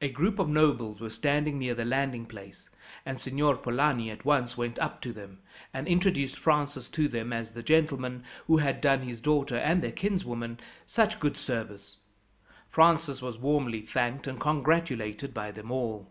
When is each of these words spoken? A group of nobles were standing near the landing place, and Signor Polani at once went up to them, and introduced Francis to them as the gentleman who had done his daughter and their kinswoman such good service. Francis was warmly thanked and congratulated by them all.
A 0.00 0.08
group 0.08 0.40
of 0.40 0.48
nobles 0.48 1.00
were 1.00 1.08
standing 1.08 1.60
near 1.60 1.72
the 1.72 1.84
landing 1.84 2.26
place, 2.26 2.68
and 3.06 3.20
Signor 3.20 3.56
Polani 3.56 4.10
at 4.10 4.24
once 4.24 4.56
went 4.56 4.80
up 4.80 5.00
to 5.02 5.12
them, 5.12 5.38
and 5.72 5.86
introduced 5.86 6.34
Francis 6.36 6.88
to 6.88 7.06
them 7.06 7.32
as 7.32 7.52
the 7.52 7.62
gentleman 7.62 8.24
who 8.48 8.56
had 8.56 8.80
done 8.80 9.02
his 9.02 9.20
daughter 9.20 9.56
and 9.56 9.80
their 9.80 9.92
kinswoman 9.92 10.58
such 10.88 11.20
good 11.20 11.36
service. 11.36 11.98
Francis 12.68 13.22
was 13.22 13.38
warmly 13.38 13.80
thanked 13.80 14.26
and 14.26 14.40
congratulated 14.40 15.32
by 15.32 15.52
them 15.52 15.70
all. 15.70 16.10